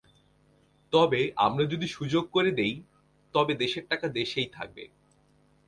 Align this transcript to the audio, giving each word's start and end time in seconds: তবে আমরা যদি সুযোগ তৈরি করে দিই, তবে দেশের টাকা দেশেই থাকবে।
তবে 0.93 1.21
আমরা 1.37 1.63
যদি 1.65 1.87
সুযোগ 1.87 2.23
তৈরি 2.23 2.33
করে 2.33 2.51
দিই, 2.51 2.75
তবে 3.35 3.53
দেশের 3.55 3.85
টাকা 3.89 4.07
দেশেই 4.19 4.49
থাকবে। 4.51 4.83